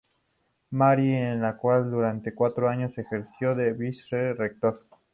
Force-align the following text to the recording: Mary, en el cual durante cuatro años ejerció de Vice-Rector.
Mary, 0.71 1.13
en 1.13 1.43
el 1.45 1.55
cual 1.57 1.91
durante 1.91 2.33
cuatro 2.33 2.67
años 2.67 2.97
ejerció 2.97 3.53
de 3.53 3.71
Vice-Rector. 3.73 4.87